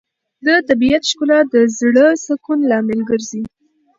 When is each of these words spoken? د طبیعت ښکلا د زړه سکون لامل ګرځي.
د 0.45 0.47
طبیعت 0.67 1.03
ښکلا 1.09 1.39
د 1.53 1.55
زړه 1.79 2.05
سکون 2.25 2.59
لامل 2.69 2.99
ګرځي. 3.09 3.43